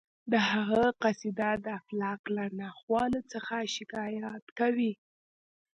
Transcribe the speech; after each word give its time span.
د 0.31 0.33
هغه 0.51 0.83
قصیده 1.03 1.51
د 1.65 1.67
فلک 1.85 2.21
له 2.37 2.45
ناخوالو 2.61 3.19
څخه 3.31 3.55
شکایت 3.75 4.45
کوي 4.59 4.93